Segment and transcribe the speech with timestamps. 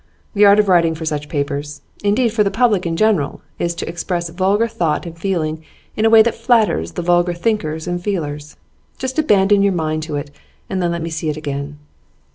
[0.33, 3.87] The art of writing for such papers indeed, for the public in general is to
[3.87, 5.63] express vulgar thought and feeling
[5.95, 8.57] in a way that flatters the vulgar thinkers and feelers.
[8.97, 10.31] Just abandon your mind to it,
[10.71, 11.77] and then let me see it again.